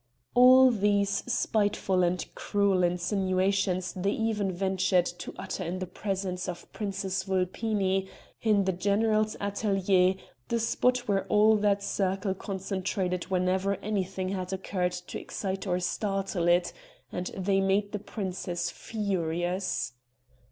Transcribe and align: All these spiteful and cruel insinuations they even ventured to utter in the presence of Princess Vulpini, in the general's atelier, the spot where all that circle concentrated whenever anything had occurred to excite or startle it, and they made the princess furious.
All 0.33 0.71
these 0.71 1.23
spiteful 1.31 2.01
and 2.01 2.25
cruel 2.33 2.81
insinuations 2.81 3.93
they 3.93 4.09
even 4.13 4.51
ventured 4.51 5.05
to 5.05 5.31
utter 5.37 5.63
in 5.63 5.77
the 5.77 5.85
presence 5.85 6.49
of 6.49 6.73
Princess 6.73 7.25
Vulpini, 7.25 8.09
in 8.41 8.63
the 8.63 8.71
general's 8.71 9.35
atelier, 9.39 10.15
the 10.47 10.59
spot 10.59 11.07
where 11.07 11.27
all 11.27 11.55
that 11.57 11.83
circle 11.83 12.33
concentrated 12.33 13.25
whenever 13.25 13.75
anything 13.75 14.29
had 14.29 14.51
occurred 14.51 14.93
to 14.93 15.19
excite 15.19 15.67
or 15.67 15.79
startle 15.79 16.47
it, 16.47 16.73
and 17.11 17.27
they 17.37 17.61
made 17.61 17.91
the 17.91 17.99
princess 17.99 18.71
furious. 18.71 19.93